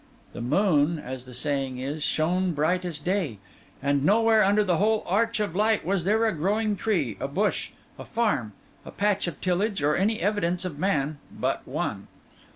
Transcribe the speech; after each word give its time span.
The 0.33 0.41
moon, 0.41 0.97
as 0.97 1.25
the 1.27 1.33
saying 1.35 1.77
is, 1.77 2.01
shone 2.01 2.53
bright 2.53 2.83
as 2.85 2.97
day; 2.97 3.37
and 3.83 4.03
nowhere, 4.03 4.43
under 4.43 4.63
the 4.63 4.77
whole 4.77 5.03
arch 5.05 5.39
of 5.39 5.53
night, 5.53 5.85
was 5.85 6.05
there 6.05 6.25
a 6.25 6.33
growing 6.33 6.75
tree, 6.75 7.17
a 7.19 7.27
bush, 7.27 7.69
a 7.99 8.03
farm, 8.03 8.53
a 8.83 8.89
patch 8.89 9.27
of 9.27 9.39
tillage, 9.41 9.83
or 9.83 9.95
any 9.95 10.19
evidence 10.19 10.65
of 10.65 10.79
man, 10.79 11.19
but 11.31 11.67
one. 11.67 12.07